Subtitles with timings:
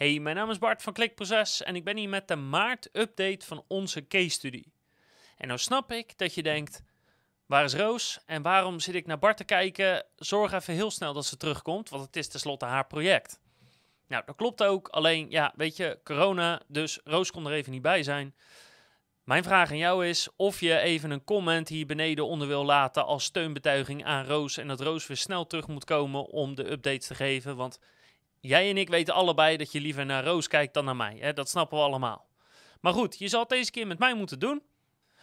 [0.00, 3.64] Hey, mijn naam is Bart van Klikproces en ik ben hier met de maart-update van
[3.68, 4.62] onze case study.
[5.36, 6.82] En nou snap ik dat je denkt,
[7.46, 10.06] waar is Roos en waarom zit ik naar Bart te kijken?
[10.16, 13.40] Zorg even heel snel dat ze terugkomt, want het is tenslotte haar project.
[14.06, 17.82] Nou, dat klopt ook, alleen ja, weet je, corona, dus Roos kon er even niet
[17.82, 18.34] bij zijn.
[19.24, 23.06] Mijn vraag aan jou is of je even een comment hier beneden onder wil laten
[23.06, 27.06] als steunbetuiging aan Roos en dat Roos weer snel terug moet komen om de updates
[27.06, 27.78] te geven, want
[28.40, 31.16] Jij en ik weten allebei dat je liever naar Roos kijkt dan naar mij.
[31.20, 31.32] Hè?
[31.32, 32.28] Dat snappen we allemaal.
[32.80, 34.62] Maar goed, je zal het deze keer met mij moeten doen.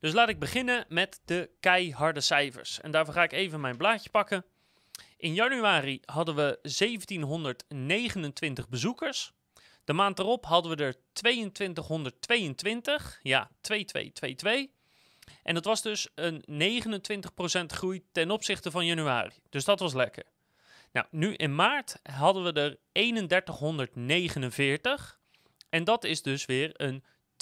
[0.00, 2.80] Dus laat ik beginnen met de keiharde cijfers.
[2.80, 4.44] En daarvoor ga ik even mijn blaadje pakken.
[5.16, 9.32] In januari hadden we 1729 bezoekers.
[9.84, 13.18] De maand erop hadden we er 2222.
[13.22, 14.76] Ja, 2222.
[15.42, 16.44] En dat was dus een
[17.62, 19.34] 29% groei ten opzichte van januari.
[19.48, 20.24] Dus dat was lekker.
[20.92, 25.18] Nou, nu in maart hadden we er 3149.
[25.68, 27.04] En dat is dus weer een
[27.36, 27.40] 42%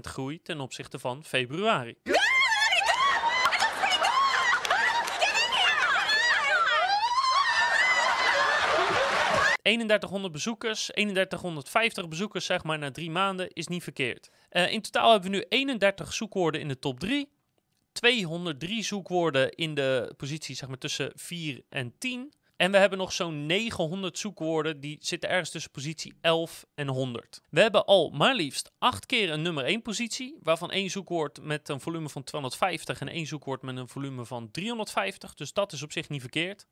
[0.00, 1.96] groei ten opzichte van februari.
[9.62, 14.30] 3100 bezoekers, 3150 bezoekers zeg maar na drie maanden is niet verkeerd.
[14.50, 17.28] Uh, in totaal hebben we nu 31 zoekwoorden in de top 3.
[17.92, 22.32] 203 zoekwoorden in de positie zeg maar, tussen 4 en 10.
[22.60, 27.40] En we hebben nog zo'n 900 zoekwoorden, die zitten ergens tussen positie 11 en 100.
[27.50, 31.68] We hebben al maar liefst 8 keer een nummer 1 positie, waarvan één zoekwoord met
[31.68, 35.34] een volume van 250 en één zoekwoord met een volume van 350.
[35.34, 36.66] Dus dat is op zich niet verkeerd.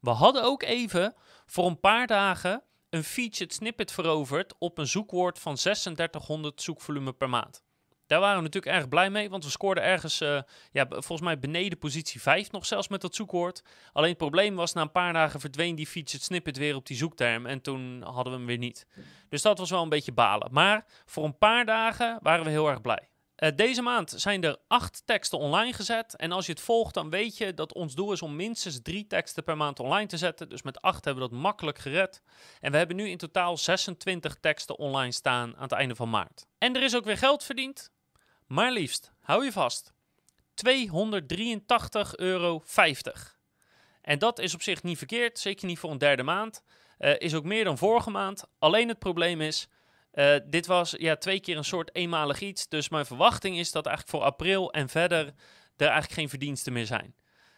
[0.00, 1.14] We hadden ook even
[1.46, 7.28] voor een paar dagen een featured snippet veroverd op een zoekwoord van 3600 zoekvolume per
[7.28, 7.62] maand.
[8.08, 11.38] Daar waren we natuurlijk erg blij mee, want we scoorden ergens, uh, ja, volgens mij
[11.38, 13.62] beneden positie 5 nog zelfs met dat zoekwoord.
[13.92, 16.96] Alleen het probleem was, na een paar dagen verdween die featured snippet weer op die
[16.96, 18.86] zoekterm en toen hadden we hem weer niet.
[19.28, 20.52] Dus dat was wel een beetje balen.
[20.52, 23.08] Maar voor een paar dagen waren we heel erg blij.
[23.38, 26.16] Uh, deze maand zijn er acht teksten online gezet.
[26.16, 29.06] En als je het volgt, dan weet je dat ons doel is om minstens drie
[29.06, 30.48] teksten per maand online te zetten.
[30.48, 32.22] Dus met acht hebben we dat makkelijk gered.
[32.60, 36.46] En we hebben nu in totaal 26 teksten online staan aan het einde van maart.
[36.58, 37.90] En er is ook weer geld verdiend.
[38.48, 39.92] Maar liefst, hou je vast,
[40.66, 42.62] 283,50 euro.
[44.02, 46.62] En dat is op zich niet verkeerd, zeker niet voor een derde maand.
[46.98, 48.44] Uh, is ook meer dan vorige maand.
[48.58, 49.68] Alleen het probleem is,
[50.14, 52.68] uh, dit was ja, twee keer een soort eenmalig iets.
[52.68, 55.24] Dus mijn verwachting is dat eigenlijk voor april en verder
[55.76, 57.14] er eigenlijk geen verdiensten meer zijn.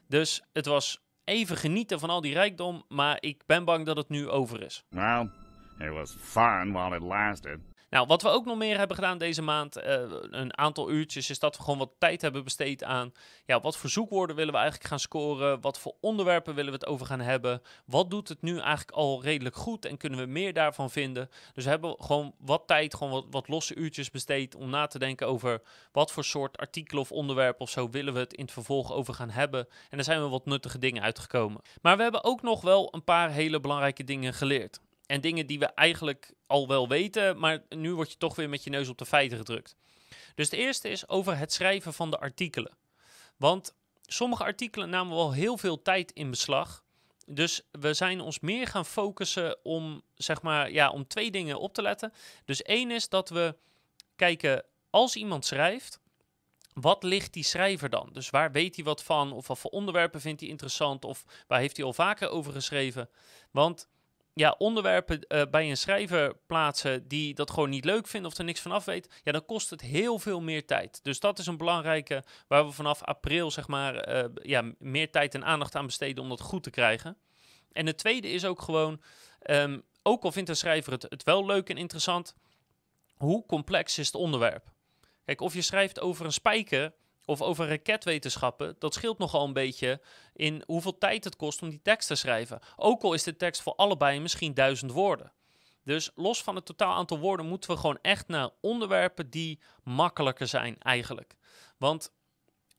[0.07, 4.09] Dus het was even genieten van al die rijkdom, maar ik ben bang dat het
[4.09, 4.85] nu over is.
[4.89, 5.31] Well,
[5.79, 7.70] it was fun while it lasted.
[7.91, 9.85] Nou, wat we ook nog meer hebben gedaan deze maand, uh,
[10.31, 13.13] een aantal uurtjes, is dat we gewoon wat tijd hebben besteed aan
[13.47, 16.87] ja, wat voor zoekwoorden willen we eigenlijk gaan scoren, wat voor onderwerpen willen we het
[16.87, 20.53] over gaan hebben, wat doet het nu eigenlijk al redelijk goed en kunnen we meer
[20.53, 21.31] daarvan vinden.
[21.55, 24.99] Dus we hebben gewoon wat tijd, gewoon wat, wat losse uurtjes besteed om na te
[24.99, 25.63] denken over
[25.93, 29.15] wat voor soort artikelen of onderwerpen of zo willen we het in het vervolg over
[29.15, 29.69] gaan hebben.
[29.91, 31.61] En er zijn wel wat nuttige dingen uitgekomen.
[31.83, 34.81] Maar we hebben ook nog wel een paar hele belangrijke dingen geleerd.
[35.11, 38.65] En dingen die we eigenlijk al wel weten, maar nu word je toch weer met
[38.65, 39.77] je neus op de feiten gedrukt.
[40.35, 42.77] Dus de eerste is over het schrijven van de artikelen.
[43.37, 43.75] Want
[44.07, 46.85] sommige artikelen namen wel heel veel tijd in beslag.
[47.27, 51.75] Dus we zijn ons meer gaan focussen om, zeg maar, ja, om twee dingen op
[51.75, 52.13] te letten.
[52.45, 53.57] Dus één is dat we
[54.17, 56.01] kijken, als iemand schrijft,
[56.73, 58.11] wat ligt die schrijver dan?
[58.13, 59.33] Dus waar weet hij wat van?
[59.33, 61.05] Of wat voor onderwerpen vindt hij interessant?
[61.05, 63.11] Of waar heeft hij al vaker over geschreven?
[63.51, 63.89] Want
[64.41, 68.45] ja, onderwerpen uh, bij een schrijver plaatsen die dat gewoon niet leuk vindt of er
[68.45, 71.01] niks van af weet, ja, dan kost het heel veel meer tijd.
[71.03, 75.35] Dus dat is een belangrijke waar we vanaf april zeg maar uh, ja, meer tijd
[75.35, 77.17] en aandacht aan besteden om dat goed te krijgen.
[77.73, 79.03] En het tweede is ook gewoon,
[79.51, 82.35] um, ook al vindt een schrijver het, het wel leuk en interessant,
[83.17, 84.73] hoe complex is het onderwerp?
[85.25, 86.93] Kijk, of je schrijft over een spijker,
[87.31, 90.01] of over raketwetenschappen, dat scheelt nogal een beetje
[90.35, 92.61] in hoeveel tijd het kost om die tekst te schrijven.
[92.77, 95.33] Ook al is de tekst voor allebei misschien duizend woorden.
[95.85, 100.47] Dus los van het totaal aantal woorden moeten we gewoon echt naar onderwerpen die makkelijker
[100.47, 101.37] zijn eigenlijk.
[101.79, 102.13] Want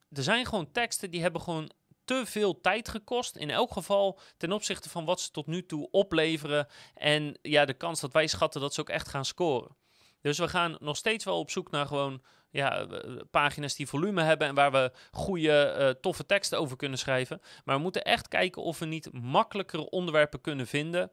[0.10, 1.72] er zijn gewoon teksten die hebben gewoon
[2.06, 3.36] te veel tijd gekost.
[3.36, 6.68] In elk geval ten opzichte van wat ze tot nu toe opleveren.
[6.96, 9.76] En ja, de kans dat wij schatten dat ze ook echt gaan scoren.
[10.22, 12.22] Dus we gaan nog steeds wel op zoek naar gewoon
[12.52, 12.88] ja,
[13.32, 17.42] pagina's die volume hebben en waar we goede, uh, toffe teksten over kunnen schrijven.
[17.66, 21.12] Maar we moeten echt kijken of we niet makkelijkere onderwerpen kunnen vinden.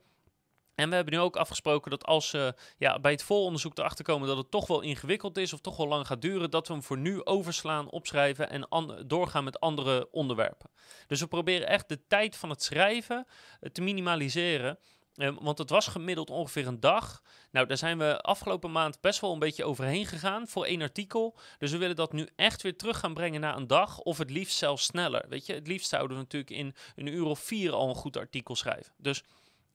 [0.75, 4.29] En we hebben nu ook afgesproken dat als we ja, bij het volonderzoek erachter komen
[4.29, 6.83] dat het toch wel ingewikkeld is of toch wel lang gaat duren, dat we hem
[6.83, 8.69] voor nu overslaan, opschrijven en
[9.07, 10.71] doorgaan met andere onderwerpen.
[11.07, 13.27] Dus we proberen echt de tijd van het schrijven
[13.73, 14.79] te minimaliseren.
[15.19, 17.23] Ehm, want het was gemiddeld ongeveer een dag.
[17.51, 21.39] Nou, daar zijn we afgelopen maand best wel een beetje overheen gegaan voor één artikel.
[21.59, 23.99] Dus we willen dat nu echt weer terug gaan brengen naar een dag.
[23.99, 25.25] Of het liefst zelfs sneller.
[25.29, 28.17] Weet je, het liefst zouden we natuurlijk in een uur of vier al een goed
[28.17, 28.93] artikel schrijven.
[28.97, 29.25] Dus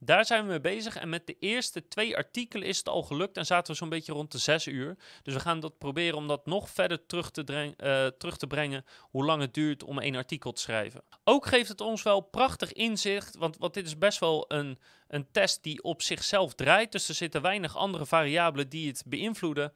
[0.06, 0.96] daar zijn we mee bezig.
[0.96, 3.38] En met de eerste twee artikelen is het al gelukt.
[3.38, 4.98] En zaten we zo'n beetje rond de zes uur.
[5.24, 7.44] Dus we gaan dat proberen om dat nog verder terug te,
[7.78, 8.86] uh, terug te brengen.
[9.00, 11.04] Hoe lang het duurt om één artikel te schrijven.
[11.24, 13.36] Ook geeft het ons wel prachtig inzicht.
[13.36, 16.92] Want, want dit is best wel een, een test die op zichzelf draait.
[16.92, 19.74] Dus er zitten weinig andere variabelen die het beïnvloeden.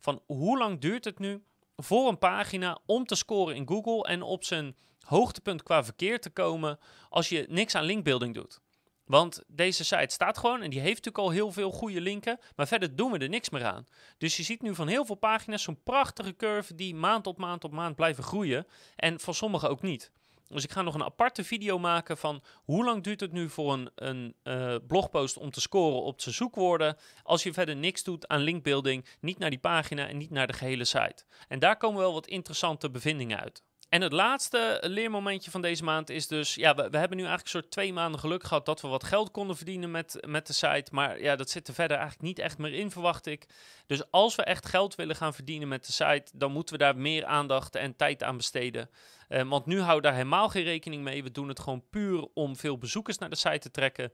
[0.00, 1.44] Van hoe lang duurt het nu
[1.76, 4.02] voor een pagina om te scoren in Google.
[4.02, 6.78] En op zijn hoogtepunt qua verkeer te komen
[7.08, 8.60] als je niks aan linkbuilding doet.
[9.08, 12.68] Want deze site staat gewoon en die heeft natuurlijk al heel veel goede linken, maar
[12.68, 13.86] verder doen we er niks meer aan.
[14.18, 17.64] Dus je ziet nu van heel veel pagina's zo'n prachtige curve die maand op maand
[17.64, 18.66] op maand blijven groeien
[18.96, 20.10] en van sommige ook niet.
[20.48, 23.72] Dus ik ga nog een aparte video maken van hoe lang duurt het nu voor
[23.72, 26.96] een, een uh, blogpost om te scoren op zijn zoekwoorden.
[27.22, 30.52] Als je verder niks doet aan linkbuilding, niet naar die pagina en niet naar de
[30.52, 31.24] gehele site.
[31.48, 33.62] En daar komen wel wat interessante bevindingen uit.
[33.88, 37.60] En het laatste leermomentje van deze maand is dus, ja, we, hebben nu eigenlijk een
[37.60, 40.88] soort twee maanden geluk gehad dat we wat geld konden verdienen met, met de site.
[40.90, 43.46] Maar ja, dat zit er verder eigenlijk niet echt meer in, verwacht ik.
[43.86, 46.96] Dus als we echt geld willen gaan verdienen met de site, dan moeten we daar
[46.96, 48.90] meer aandacht en tijd aan besteden.
[49.28, 51.22] Uh, want nu houden we daar helemaal geen rekening mee.
[51.22, 54.12] We doen het gewoon puur om veel bezoekers naar de site te trekken.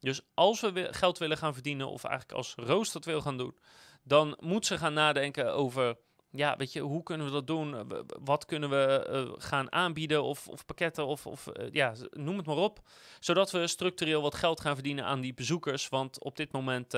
[0.00, 3.56] Dus als we geld willen gaan verdienen, of eigenlijk als Roos dat wil gaan doen,
[4.02, 5.96] dan moet ze gaan nadenken over
[6.36, 7.92] ja, weet je, hoe kunnen we dat doen?
[8.24, 12.46] Wat kunnen we uh, gaan aanbieden of, of pakketten of, of uh, ja, noem het
[12.46, 12.80] maar op.
[13.20, 15.88] Zodat we structureel wat geld gaan verdienen aan die bezoekers.
[15.88, 16.92] Want op dit moment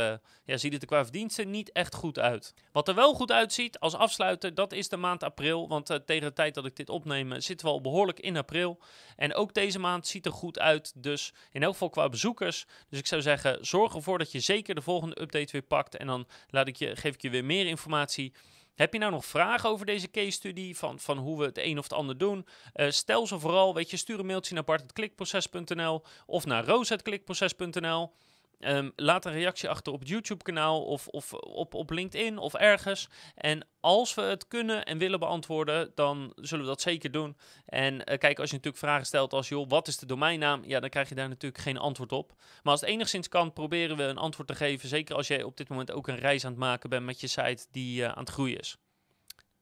[0.45, 2.55] ja, ziet het er qua verdiensten niet echt goed uit.
[2.73, 5.69] Wat er wel goed uitziet als afsluiter, dat is de maand april.
[5.69, 8.79] Want tegen de tijd dat ik dit opneem zitten we al behoorlijk in april.
[9.17, 10.93] En ook deze maand ziet er goed uit.
[11.03, 12.67] Dus in elk geval qua bezoekers.
[12.89, 15.97] Dus ik zou zeggen, zorg ervoor dat je zeker de volgende update weer pakt.
[15.97, 18.33] En dan laat ik je, geef ik je weer meer informatie.
[18.79, 21.79] Heb je nou nog vragen over deze case study, van, van hoe we het een
[21.79, 22.47] of het ander doen?
[22.75, 28.13] Uh, stel ze vooral, weet je, stuur een mailtje naar bart.klikproces.nl of naar roos.klikproces.nl.
[28.61, 33.09] Um, laat een reactie achter op het YouTube-kanaal of, of op, op LinkedIn of ergens.
[33.35, 37.37] En als we het kunnen en willen beantwoorden, dan zullen we dat zeker doen.
[37.67, 40.65] En uh, kijk, als je natuurlijk vragen stelt als, joh, wat is de domeinnaam?
[40.65, 42.33] Ja, dan krijg je daar natuurlijk geen antwoord op.
[42.63, 44.89] Maar als het enigszins kan, proberen we een antwoord te geven.
[44.89, 47.27] Zeker als jij op dit moment ook een reis aan het maken bent met je
[47.27, 48.77] site die uh, aan het groeien is.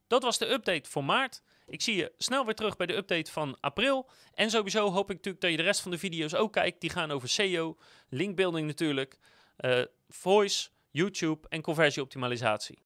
[0.06, 1.42] Dat was de update voor maart.
[1.66, 4.10] Ik zie je snel weer terug bij de update van april.
[4.34, 6.80] En sowieso hoop ik natuurlijk dat je de rest van de video's ook kijkt.
[6.80, 7.76] Die gaan over SEO,
[8.08, 9.18] linkbuilding natuurlijk,
[9.60, 12.78] uh, voice, YouTube en conversieoptimalisatie.